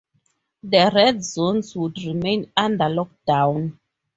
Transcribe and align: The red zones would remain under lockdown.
The 0.63 0.91
red 0.95 1.23
zones 1.23 1.75
would 1.75 1.95
remain 2.03 2.51
under 2.57 2.85
lockdown. 2.85 3.77